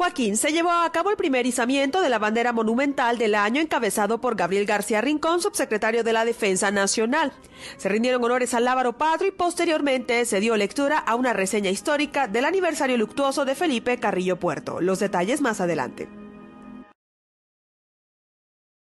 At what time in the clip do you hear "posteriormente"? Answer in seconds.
9.30-10.24